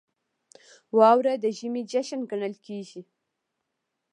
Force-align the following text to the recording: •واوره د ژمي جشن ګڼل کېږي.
•واوره 0.97 1.33
د 1.43 1.45
ژمي 1.57 1.81
جشن 1.91 2.21
ګڼل 2.31 2.55
کېږي. 2.65 3.01